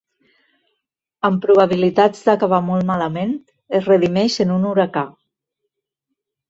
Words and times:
Amb 1.29 1.43
probabilitats 1.43 2.25
d'acabar 2.31 2.63
molt 2.71 2.89
malament, 2.91 3.39
es 3.83 3.93
redimeix 3.93 4.43
en 4.47 4.59
un 4.59 4.69
huracà. 4.73 5.07